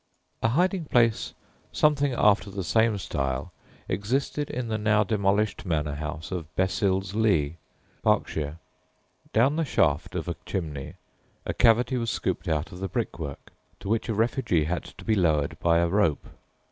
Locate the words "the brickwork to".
12.79-13.89